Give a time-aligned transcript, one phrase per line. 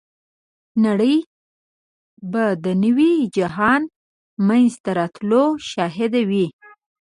[0.85, 1.17] نړۍ
[2.31, 3.81] به د نوي جهان
[4.47, 6.47] منځته راتلو شاهده وي.